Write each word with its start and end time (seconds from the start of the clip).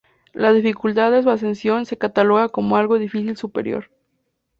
La 0.33 0.51
dificultad 0.51 1.11
de 1.11 1.21
su 1.21 1.29
ascensión 1.29 1.85
se 1.85 1.95
cataloga 1.95 2.49
como 2.49 2.75
Algo 2.75 2.97
difícil 2.97 3.37
superior. 3.37 3.91